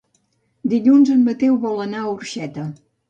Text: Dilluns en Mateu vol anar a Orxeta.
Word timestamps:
Dilluns 0.71 1.11
en 1.17 1.21
Mateu 1.27 1.59
vol 1.67 1.77
anar 1.85 2.01
a 2.07 2.15
Orxeta. 2.15 2.65